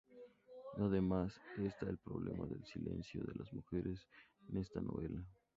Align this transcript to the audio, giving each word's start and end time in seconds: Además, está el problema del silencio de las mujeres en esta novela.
Además, 0.77 1.31
está 1.63 1.87
el 1.87 1.99
problema 1.99 2.47
del 2.47 2.65
silencio 2.65 3.21
de 3.23 3.33
las 3.35 3.53
mujeres 3.53 4.07
en 4.49 4.57
esta 4.57 4.81
novela. 4.81 5.23